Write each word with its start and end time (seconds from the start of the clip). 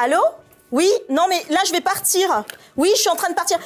Allô? 0.00 0.22
Oui? 0.70 0.88
Non, 1.08 1.26
mais 1.28 1.42
là, 1.50 1.58
je 1.66 1.72
vais 1.72 1.80
partir. 1.80 2.44
Oui, 2.76 2.88
je 2.94 3.00
suis 3.00 3.10
en 3.10 3.16
train 3.16 3.30
de 3.30 3.34
partir. 3.34 3.58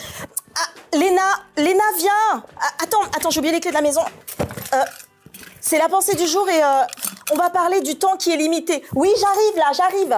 Ah, 0.56 0.96
Léna, 0.96 1.20
Léna, 1.58 1.84
viens 1.98 2.42
Ah, 2.58 2.70
Attends, 2.82 3.02
attends, 3.14 3.28
j'ai 3.28 3.40
oublié 3.40 3.52
les 3.52 3.60
clés 3.60 3.70
de 3.70 3.76
la 3.76 3.82
maison. 3.82 4.00
Euh, 4.72 4.82
c'est 5.60 5.76
la 5.76 5.90
pensée 5.90 6.14
du 6.14 6.26
jour 6.26 6.48
et 6.48 6.64
euh, 6.64 6.84
on 7.32 7.36
va 7.36 7.50
parler 7.50 7.82
du 7.82 7.98
temps 7.98 8.16
qui 8.16 8.32
est 8.32 8.38
limité. 8.38 8.82
Oui, 8.94 9.12
j'arrive 9.20 9.56
là, 9.56 9.72
j'arrive. 9.74 10.16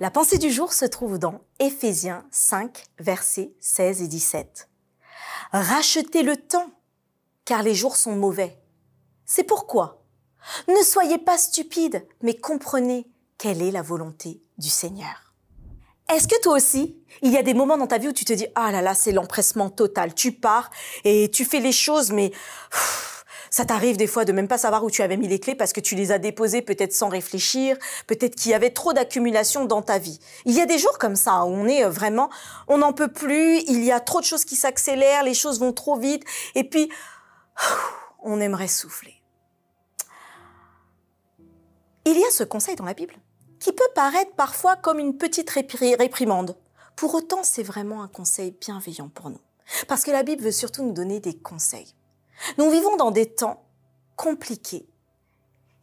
La 0.00 0.10
pensée 0.10 0.38
du 0.38 0.50
jour 0.50 0.72
se 0.72 0.84
trouve 0.84 1.20
dans 1.20 1.42
Éphésiens 1.60 2.24
5, 2.32 2.86
versets 2.98 3.52
16 3.60 4.02
et 4.02 4.08
17. 4.08 4.68
Rachetez 5.52 6.24
le 6.24 6.36
temps, 6.36 6.70
car 7.44 7.62
les 7.62 7.76
jours 7.76 7.94
sont 7.96 8.16
mauvais. 8.16 8.58
C'est 9.28 9.44
pourquoi 9.44 10.02
ne 10.68 10.82
soyez 10.82 11.18
pas 11.18 11.36
stupides, 11.36 12.06
mais 12.22 12.34
comprenez 12.34 13.06
quelle 13.36 13.60
est 13.60 13.70
la 13.70 13.82
volonté 13.82 14.40
du 14.56 14.70
Seigneur. 14.70 15.34
Est-ce 16.08 16.26
que 16.26 16.40
toi 16.40 16.54
aussi, 16.54 16.96
il 17.20 17.30
y 17.30 17.36
a 17.36 17.42
des 17.42 17.52
moments 17.52 17.76
dans 17.76 17.86
ta 17.86 17.98
vie 17.98 18.08
où 18.08 18.12
tu 18.12 18.24
te 18.24 18.32
dis 18.32 18.46
ah 18.54 18.72
là 18.72 18.80
là, 18.80 18.94
c'est 18.94 19.12
l'empressement 19.12 19.68
total. 19.68 20.14
Tu 20.14 20.32
pars 20.32 20.70
et 21.04 21.30
tu 21.30 21.44
fais 21.44 21.60
les 21.60 21.72
choses, 21.72 22.10
mais 22.10 22.32
ça 23.50 23.66
t'arrive 23.66 23.98
des 23.98 24.06
fois 24.06 24.24
de 24.24 24.32
même 24.32 24.48
pas 24.48 24.56
savoir 24.56 24.82
où 24.82 24.90
tu 24.90 25.02
avais 25.02 25.18
mis 25.18 25.28
les 25.28 25.38
clés 25.38 25.54
parce 25.54 25.74
que 25.74 25.80
tu 25.80 25.94
les 25.94 26.10
as 26.10 26.18
déposées 26.18 26.62
peut-être 26.62 26.94
sans 26.94 27.10
réfléchir, 27.10 27.76
peut-être 28.06 28.34
qu'il 28.34 28.52
y 28.52 28.54
avait 28.54 28.70
trop 28.70 28.94
d'accumulation 28.94 29.66
dans 29.66 29.82
ta 29.82 29.98
vie. 29.98 30.20
Il 30.46 30.54
y 30.54 30.62
a 30.62 30.66
des 30.66 30.78
jours 30.78 30.96
comme 30.96 31.16
ça 31.16 31.44
où 31.44 31.48
on 31.48 31.66
est 31.68 31.84
euh, 31.84 31.90
vraiment, 31.90 32.30
on 32.66 32.78
n'en 32.78 32.94
peut 32.94 33.12
plus, 33.12 33.58
il 33.68 33.84
y 33.84 33.92
a 33.92 34.00
trop 34.00 34.20
de 34.20 34.24
choses 34.26 34.46
qui 34.46 34.56
s'accélèrent, 34.56 35.22
les 35.22 35.34
choses 35.34 35.60
vont 35.60 35.74
trop 35.74 35.98
vite, 35.98 36.24
et 36.54 36.64
puis 36.64 36.90
on 38.22 38.40
aimerait 38.40 38.68
souffler. 38.68 39.17
Il 42.10 42.18
y 42.18 42.24
a 42.24 42.30
ce 42.30 42.42
conseil 42.42 42.74
dans 42.74 42.86
la 42.86 42.94
Bible 42.94 43.14
qui 43.60 43.70
peut 43.72 43.88
paraître 43.94 44.32
parfois 44.34 44.76
comme 44.76 44.98
une 44.98 45.18
petite 45.18 45.50
répri- 45.50 45.94
réprimande. 45.98 46.56
Pour 46.96 47.14
autant, 47.14 47.42
c'est 47.42 47.62
vraiment 47.62 48.02
un 48.02 48.08
conseil 48.08 48.52
bienveillant 48.58 49.10
pour 49.10 49.28
nous. 49.28 49.40
Parce 49.88 50.04
que 50.04 50.10
la 50.10 50.22
Bible 50.22 50.42
veut 50.42 50.52
surtout 50.52 50.82
nous 50.84 50.92
donner 50.94 51.20
des 51.20 51.36
conseils. 51.36 51.94
Nous 52.56 52.70
vivons 52.70 52.96
dans 52.96 53.10
des 53.10 53.26
temps 53.26 53.62
compliqués. 54.16 54.88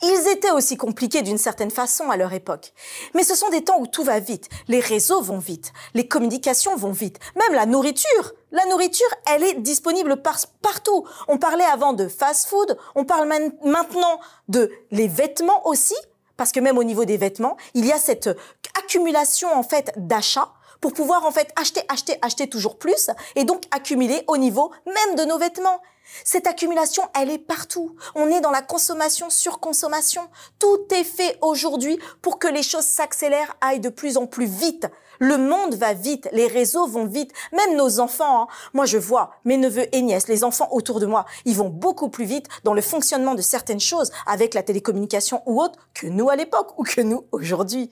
Ils 0.02 0.28
étaient 0.32 0.52
aussi 0.52 0.78
compliqués 0.78 1.22
d'une 1.22 1.38
certaine 1.38 1.70
façon 1.70 2.10
à 2.10 2.18
leur 2.18 2.34
époque. 2.34 2.74
Mais 3.14 3.24
ce 3.24 3.36
sont 3.36 3.50
des 3.50 3.64
temps 3.64 3.80
où 3.80 3.86
tout 3.88 4.04
va 4.04 4.20
vite. 4.20 4.50
Les 4.68 4.80
réseaux 4.80 5.22
vont 5.22 5.38
vite. 5.38 5.72
Les 5.94 6.08
communications 6.08 6.76
vont 6.76 6.92
vite. 6.92 7.20
Même 7.36 7.54
la 7.54 7.66
nourriture. 7.68 8.34
La 8.52 8.66
nourriture, 8.66 9.08
elle 9.28 9.44
est 9.44 9.54
disponible 9.62 10.22
par- 10.22 10.40
partout. 10.62 11.06
On 11.28 11.38
parlait 11.38 11.64
avant 11.66 11.94
de 11.94 12.08
fast-food. 12.08 12.78
On 12.96 13.06
parle 13.06 13.28
maintenant 13.64 14.20
de 14.50 14.72
les 14.92 15.08
vêtements 15.08 15.68
aussi. 15.68 15.96
Parce 16.38 16.52
que 16.52 16.60
même 16.60 16.78
au 16.78 16.84
niveau 16.84 17.06
des 17.06 17.18
vêtements, 17.18 17.58
il 17.74 17.86
y 17.86 17.92
a 17.92 17.98
cette 17.98 18.30
accumulation, 18.78 19.52
en 19.54 19.64
fait, 19.64 19.94
d'achats 19.98 20.52
pour 20.82 20.94
pouvoir, 20.94 21.26
en 21.26 21.32
fait, 21.32 21.52
acheter, 21.56 21.82
acheter, 21.90 22.18
acheter 22.22 22.48
toujours 22.48 22.78
plus 22.78 23.10
et 23.36 23.44
donc 23.44 23.64
accumuler 23.72 24.24
au 24.28 24.38
niveau 24.38 24.72
même 24.86 25.16
de 25.16 25.24
nos 25.24 25.38
vêtements. 25.38 25.82
Cette 26.24 26.48
accumulation, 26.48 27.04
elle 27.20 27.32
est 27.32 27.40
partout. 27.40 27.96
On 28.14 28.28
est 28.28 28.42
dans 28.42 28.52
la 28.52 28.62
consommation 28.62 29.30
sur 29.30 29.60
consommation. 29.60 30.30
Tout 30.60 30.86
est 30.92 31.04
fait 31.04 31.38
aujourd'hui 31.42 32.00
pour 32.22 32.40
que 32.40 32.48
les 32.48 32.64
choses 32.64 32.86
s'accélèrent, 32.86 33.56
aillent 33.62 33.80
de 33.80 33.90
plus 33.90 34.18
en 34.18 34.28
plus 34.28 34.46
vite. 34.46 34.88
Le 35.20 35.38
monde 35.38 35.76
va 35.76 35.94
vite, 35.94 36.28
les 36.32 36.48
réseaux 36.48 36.88
vont 36.88 37.06
vite, 37.06 37.32
même 37.52 37.76
nos 37.76 38.00
enfants. 38.00 38.44
hein. 38.44 38.48
Moi, 38.74 38.86
je 38.86 38.98
vois 38.98 39.32
mes 39.46 39.58
neveux 39.58 39.88
et 39.96 40.02
nièces, 40.02 40.28
les 40.28 40.44
enfants 40.44 40.70
autour 40.72 41.00
de 41.00 41.06
moi, 41.06 41.26
ils 41.46 41.56
vont 41.56 41.70
beaucoup 41.70 42.10
plus 42.10 42.26
vite 42.26 42.48
dans 42.64 42.74
le 42.74 42.82
fonctionnement 42.82 43.36
de 43.36 43.42
certaines 43.42 43.80
choses 43.80 44.12
avec 44.26 44.54
la 44.54 44.64
télécommunication 44.64 45.42
ou 45.46 45.62
autre 45.62 45.80
que 45.94 46.08
nous 46.08 46.30
à 46.30 46.36
l'époque 46.36 46.78
ou 46.78 46.84
que 46.84 47.02
nous 47.02 47.26
aujourd'hui. 47.32 47.90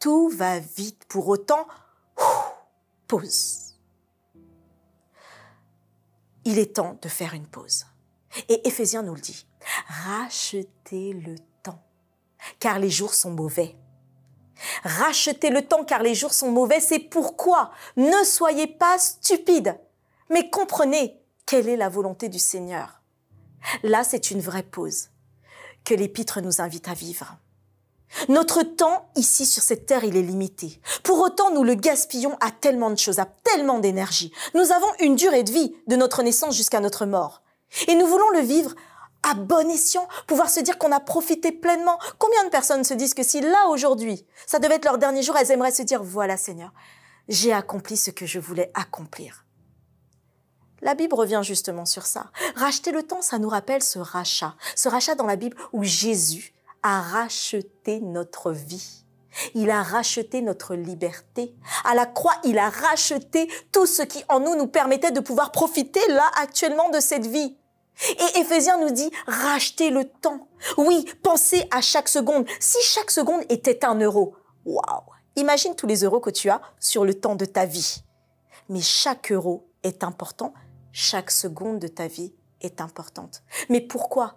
Tout 0.00 0.28
va 0.28 0.58
vite. 0.58 1.04
Pour 1.08 1.28
autant, 1.28 1.66
pause 3.08 3.64
il 6.44 6.58
est 6.58 6.74
temps 6.76 6.98
de 7.00 7.08
faire 7.08 7.34
une 7.34 7.46
pause. 7.46 7.86
Et 8.48 8.66
Éphésiens 8.66 9.02
nous 9.02 9.14
le 9.14 9.20
dit. 9.20 9.46
Rachetez 9.88 11.12
le 11.14 11.36
temps, 11.62 11.82
car 12.58 12.78
les 12.78 12.90
jours 12.90 13.14
sont 13.14 13.30
mauvais. 13.30 13.76
Rachetez 14.84 15.50
le 15.50 15.62
temps, 15.62 15.84
car 15.84 16.02
les 16.02 16.14
jours 16.14 16.34
sont 16.34 16.50
mauvais. 16.50 16.80
C'est 16.80 16.98
pourquoi 16.98 17.72
ne 17.96 18.22
soyez 18.24 18.66
pas 18.66 18.98
stupides, 18.98 19.78
mais 20.30 20.50
comprenez 20.50 21.18
quelle 21.46 21.68
est 21.68 21.76
la 21.76 21.88
volonté 21.88 22.28
du 22.28 22.38
Seigneur. 22.38 23.00
Là, 23.82 24.04
c'est 24.04 24.30
une 24.30 24.40
vraie 24.40 24.62
pause 24.62 25.08
que 25.84 25.94
l'Épître 25.94 26.40
nous 26.40 26.60
invite 26.60 26.88
à 26.88 26.94
vivre. 26.94 27.36
Notre 28.28 28.62
temps 28.62 29.10
ici 29.16 29.44
sur 29.44 29.62
cette 29.62 29.86
terre, 29.86 30.04
il 30.04 30.16
est 30.16 30.22
limité. 30.22 30.80
Pour 31.02 31.18
autant, 31.20 31.50
nous 31.50 31.64
le 31.64 31.74
gaspillons 31.74 32.36
à 32.40 32.50
tellement 32.50 32.90
de 32.90 32.98
choses, 32.98 33.18
à 33.18 33.26
tellement 33.26 33.80
d'énergie. 33.80 34.32
Nous 34.54 34.70
avons 34.70 34.86
une 35.00 35.16
durée 35.16 35.42
de 35.42 35.50
vie 35.50 35.74
de 35.88 35.96
notre 35.96 36.22
naissance 36.22 36.56
jusqu'à 36.56 36.80
notre 36.80 37.06
mort. 37.06 37.42
Et 37.88 37.94
nous 37.96 38.06
voulons 38.06 38.30
le 38.30 38.40
vivre 38.40 38.74
à 39.24 39.34
bon 39.34 39.68
escient, 39.70 40.06
pouvoir 40.26 40.50
se 40.50 40.60
dire 40.60 40.78
qu'on 40.78 40.92
a 40.92 41.00
profité 41.00 41.50
pleinement. 41.50 41.98
Combien 42.18 42.44
de 42.44 42.50
personnes 42.50 42.84
se 42.84 42.94
disent 42.94 43.14
que 43.14 43.22
si 43.22 43.40
là, 43.40 43.68
aujourd'hui, 43.68 44.24
ça 44.46 44.58
devait 44.58 44.76
être 44.76 44.84
leur 44.84 44.98
dernier 44.98 45.22
jour, 45.22 45.36
elles 45.36 45.50
aimeraient 45.50 45.72
se 45.72 45.82
dire, 45.82 46.02
voilà 46.02 46.36
Seigneur, 46.36 46.72
j'ai 47.28 47.52
accompli 47.52 47.96
ce 47.96 48.10
que 48.10 48.26
je 48.26 48.38
voulais 48.38 48.70
accomplir. 48.74 49.44
La 50.82 50.94
Bible 50.94 51.14
revient 51.14 51.40
justement 51.42 51.86
sur 51.86 52.04
ça. 52.04 52.30
Racheter 52.56 52.92
le 52.92 53.02
temps, 53.02 53.22
ça 53.22 53.38
nous 53.38 53.48
rappelle 53.48 53.82
ce 53.82 53.98
rachat. 53.98 54.54
Ce 54.76 54.88
rachat 54.88 55.14
dans 55.14 55.26
la 55.26 55.36
Bible 55.36 55.56
où 55.72 55.82
Jésus 55.82 56.52
a 56.82 57.00
racheté 57.00 58.00
notre 58.00 58.52
vie. 58.52 59.04
Il 59.54 59.70
a 59.70 59.82
racheté 59.82 60.42
notre 60.42 60.74
liberté. 60.74 61.54
À 61.84 61.94
la 61.94 62.04
croix, 62.06 62.34
il 62.44 62.58
a 62.58 62.68
racheté 62.68 63.50
tout 63.72 63.86
ce 63.86 64.02
qui 64.02 64.22
en 64.28 64.40
nous 64.40 64.56
nous 64.56 64.66
permettait 64.66 65.10
de 65.10 65.20
pouvoir 65.20 65.50
profiter 65.50 66.06
là 66.08 66.30
actuellement 66.36 66.90
de 66.90 67.00
cette 67.00 67.26
vie. 67.26 67.56
Et 68.08 68.40
Éphésiens 68.40 68.78
nous 68.78 68.90
dit, 68.90 69.10
rachetez 69.26 69.90
le 69.90 70.04
temps. 70.04 70.48
Oui, 70.76 71.06
pensez 71.22 71.66
à 71.70 71.80
chaque 71.80 72.08
seconde. 72.08 72.46
Si 72.60 72.82
chaque 72.82 73.10
seconde 73.10 73.42
était 73.48 73.84
un 73.84 73.98
euro, 74.00 74.34
waouh! 74.64 75.02
Imagine 75.36 75.74
tous 75.74 75.86
les 75.86 76.04
euros 76.04 76.20
que 76.20 76.30
tu 76.30 76.48
as 76.48 76.60
sur 76.78 77.04
le 77.04 77.14
temps 77.14 77.34
de 77.34 77.44
ta 77.44 77.66
vie. 77.66 78.02
Mais 78.68 78.80
chaque 78.80 79.32
euro 79.32 79.68
est 79.82 80.04
important, 80.04 80.54
chaque 80.92 81.30
seconde 81.30 81.80
de 81.80 81.88
ta 81.88 82.06
vie 82.06 82.32
est 82.60 82.80
importante. 82.80 83.42
Mais 83.68 83.80
pourquoi? 83.80 84.36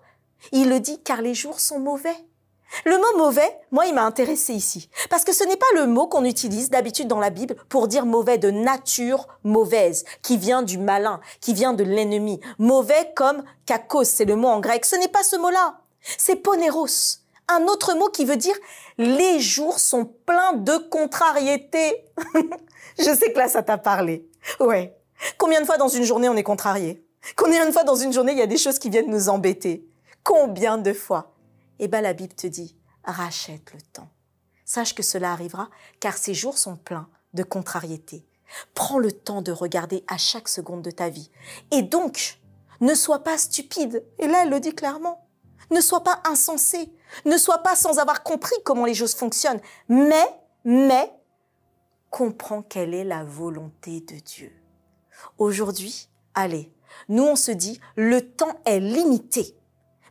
Il 0.51 0.69
le 0.69 0.79
dit 0.79 1.01
car 1.03 1.21
les 1.21 1.33
jours 1.33 1.59
sont 1.59 1.79
mauvais. 1.79 2.15
Le 2.85 2.97
mot 2.97 3.25
mauvais, 3.25 3.59
moi, 3.71 3.85
il 3.85 3.93
m'a 3.93 4.05
intéressé 4.05 4.53
ici. 4.53 4.89
Parce 5.09 5.23
que 5.23 5.33
ce 5.33 5.43
n'est 5.43 5.57
pas 5.57 5.65
le 5.75 5.87
mot 5.87 6.07
qu'on 6.07 6.25
utilise 6.25 6.69
d'habitude 6.69 7.07
dans 7.07 7.19
la 7.19 7.29
Bible 7.29 7.55
pour 7.69 7.87
dire 7.87 8.05
mauvais 8.05 8.37
de 8.37 8.51
nature 8.51 9.27
mauvaise, 9.43 10.05
qui 10.21 10.37
vient 10.37 10.63
du 10.63 10.77
malin, 10.77 11.19
qui 11.41 11.53
vient 11.53 11.73
de 11.73 11.83
l'ennemi. 11.83 12.39
Mauvais 12.59 13.11
comme 13.15 13.43
kakos, 13.65 14.03
c'est 14.03 14.25
le 14.25 14.35
mot 14.35 14.49
en 14.49 14.59
grec. 14.59 14.85
Ce 14.85 14.95
n'est 14.95 15.07
pas 15.07 15.23
ce 15.23 15.35
mot-là. 15.37 15.79
C'est 16.17 16.37
poneros. 16.37 16.87
Un 17.49 17.63
autre 17.63 17.95
mot 17.95 18.09
qui 18.09 18.25
veut 18.25 18.35
dire 18.35 18.55
les 18.97 19.39
jours 19.39 19.79
sont 19.79 20.05
pleins 20.25 20.53
de 20.53 20.77
contrariétés. 20.77 22.03
Je 22.99 23.15
sais 23.15 23.31
que 23.31 23.37
là, 23.37 23.47
ça 23.47 23.63
t'a 23.63 23.77
parlé. 23.77 24.27
Ouais. 24.59 24.95
Combien 25.37 25.61
de 25.61 25.65
fois 25.65 25.77
dans 25.77 25.87
une 25.87 26.03
journée 26.03 26.29
on 26.29 26.35
est 26.35 26.43
contrarié? 26.43 27.03
Combien 27.35 27.65
de 27.65 27.71
fois 27.71 27.83
dans 27.83 27.95
une 27.95 28.13
journée 28.13 28.33
il 28.33 28.37
y 28.37 28.43
a 28.43 28.47
des 28.47 28.57
choses 28.57 28.79
qui 28.79 28.89
viennent 28.89 29.09
nous 29.09 29.29
embêter? 29.29 29.85
Combien 30.23 30.77
de 30.77 30.93
fois? 30.93 31.33
Eh 31.79 31.87
bien 31.87 32.01
la 32.01 32.13
Bible 32.13 32.33
te 32.33 32.47
dit, 32.47 32.75
rachète 33.03 33.73
le 33.73 33.81
temps. 33.81 34.09
Sache 34.65 34.95
que 34.95 35.03
cela 35.03 35.31
arrivera, 35.31 35.69
car 35.99 36.17
ces 36.17 36.33
jours 36.33 36.57
sont 36.57 36.75
pleins 36.75 37.09
de 37.33 37.43
contrariétés. 37.43 38.25
Prends 38.73 38.99
le 38.99 39.11
temps 39.11 39.41
de 39.41 39.51
regarder 39.51 40.03
à 40.07 40.17
chaque 40.17 40.47
seconde 40.47 40.81
de 40.81 40.91
ta 40.91 41.09
vie. 41.09 41.31
Et 41.71 41.81
donc, 41.81 42.39
ne 42.79 42.93
sois 42.93 43.23
pas 43.23 43.37
stupide. 43.37 44.03
Et 44.19 44.27
là, 44.27 44.43
elle 44.43 44.49
le 44.49 44.59
dit 44.59 44.73
clairement. 44.73 45.25
Ne 45.71 45.81
sois 45.81 46.03
pas 46.03 46.21
insensé. 46.25 46.93
Ne 47.25 47.37
sois 47.37 47.59
pas 47.59 47.75
sans 47.75 47.99
avoir 47.99 48.23
compris 48.23 48.55
comment 48.63 48.85
les 48.85 48.93
choses 48.93 49.15
fonctionnent. 49.15 49.61
Mais, 49.89 50.27
mais, 50.63 51.11
comprends 52.09 52.61
quelle 52.61 52.93
est 52.93 53.03
la 53.03 53.23
volonté 53.23 54.01
de 54.01 54.15
Dieu. 54.15 54.51
Aujourd'hui, 55.37 56.09
allez, 56.33 56.71
nous 57.09 57.23
on 57.23 57.35
se 57.35 57.51
dit, 57.51 57.79
le 57.95 58.21
temps 58.21 58.59
est 58.65 58.79
limité 58.79 59.56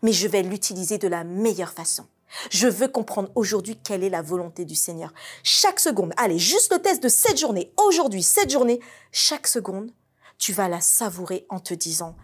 mais 0.06 0.12
je 0.12 0.28
vais 0.28 0.42
l'utiliser 0.42 0.98
de 0.98 1.08
la 1.08 1.24
meilleure 1.24 1.72
façon. 1.72 2.06
Je 2.52 2.68
veux 2.68 2.86
comprendre 2.86 3.28
aujourd'hui 3.34 3.76
quelle 3.82 4.04
est 4.04 4.08
la 4.08 4.22
volonté 4.22 4.64
du 4.64 4.76
Seigneur. 4.76 5.12
Chaque 5.42 5.80
seconde, 5.80 6.12
allez, 6.16 6.38
juste 6.38 6.72
le 6.72 6.78
test 6.78 7.02
de 7.02 7.08
cette 7.08 7.40
journée, 7.40 7.72
aujourd'hui, 7.76 8.22
cette 8.22 8.52
journée, 8.52 8.78
chaque 9.10 9.48
seconde, 9.48 9.90
tu 10.38 10.52
vas 10.52 10.68
la 10.68 10.80
savourer 10.80 11.44
en 11.48 11.58
te 11.58 11.74
disant, 11.74 12.14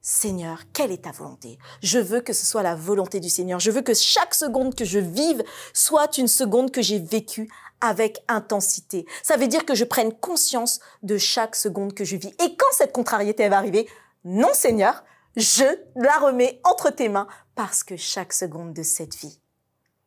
Seigneur, 0.00 0.60
quelle 0.72 0.92
est 0.92 1.02
ta 1.02 1.10
volonté? 1.10 1.58
Je 1.82 1.98
veux 1.98 2.20
que 2.20 2.32
ce 2.32 2.46
soit 2.46 2.62
la 2.62 2.76
volonté 2.76 3.18
du 3.18 3.28
Seigneur. 3.28 3.58
Je 3.58 3.72
veux 3.72 3.82
que 3.82 3.94
chaque 3.94 4.34
seconde 4.34 4.76
que 4.76 4.84
je 4.84 5.00
vive 5.00 5.42
soit 5.74 6.18
une 6.18 6.28
seconde 6.28 6.70
que 6.70 6.80
j'ai 6.80 7.00
vécue 7.00 7.50
avec 7.80 8.22
intensité. 8.28 9.04
Ça 9.24 9.36
veut 9.36 9.48
dire 9.48 9.66
que 9.66 9.74
je 9.74 9.82
prenne 9.82 10.12
conscience 10.12 10.78
de 11.02 11.18
chaque 11.18 11.56
seconde 11.56 11.92
que 11.92 12.04
je 12.04 12.14
vis. 12.14 12.32
Et 12.40 12.56
quand 12.56 12.70
cette 12.70 12.92
contrariété 12.92 13.48
va 13.48 13.58
arriver, 13.58 13.88
non 14.24 14.54
Seigneur, 14.54 15.02
je 15.36 15.64
la 15.96 16.18
remets 16.18 16.60
entre 16.64 16.90
tes 16.90 17.08
mains 17.08 17.26
parce 17.54 17.82
que 17.82 17.96
chaque 17.96 18.32
seconde 18.32 18.74
de 18.74 18.82
cette 18.82 19.14
vie 19.16 19.40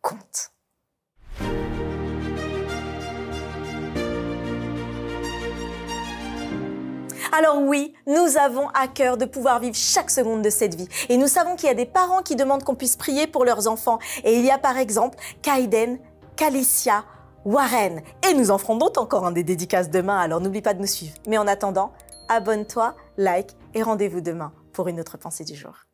compte. 0.01 0.51
Alors 7.38 7.60
oui, 7.60 7.94
nous 8.07 8.38
avons 8.38 8.69
à 8.69 8.88
cœur 8.88 9.18
de 9.18 9.25
pouvoir 9.25 9.60
vivre 9.60 9.75
chaque 9.75 10.10
seconde 10.10 10.42
de 10.42 10.50
cette 10.50 10.75
vie. 10.75 10.88
Et 11.10 11.18
nous 11.18 11.28
savons 11.28 11.56
qu'il 11.56 11.68
y 11.68 11.71
a 11.71 11.75
des 11.75 11.86
parents 11.86 12.21
qui 12.21 12.36
demandent 12.36 12.63
qu'on 12.63 12.75
puisse 12.75 12.95
prier 12.95 13.28
pour 13.28 13.44
leurs 13.44 13.68
enfants. 13.68 14.00
Et 14.24 14.38
il 14.38 14.45
y 14.45 14.51
a 14.51 14.57
par 14.57 14.78
exemple 14.78 15.18
Kaiden, 15.42 16.00
Calicia, 16.38 17.04
Warren. 17.44 18.01
Et 18.30 18.33
nous 18.36 18.51
en 18.51 18.57
ferons 18.57 18.78
d'autres 18.78 19.01
encore 19.01 19.24
en 19.24 19.31
des 19.31 19.44
dédicaces 19.44 19.89
demain, 19.89 20.18
alors 20.18 20.39
n'oublie 20.39 20.62
pas 20.62 20.74
de 20.74 20.80
nous 20.80 20.88
suivre. 20.88 21.16
Mais 21.28 21.38
en 21.38 21.48
attendant, 21.48 21.92
abonne-toi, 22.30 22.95
like 23.18 23.51
et 23.74 23.83
rendez-vous 23.83 24.21
demain 24.21 24.54
pour 24.75 24.89
une 24.89 25.00
autre 25.00 25.18
pensée 25.18 25.45
du 25.45 25.56
jour. 25.56 25.88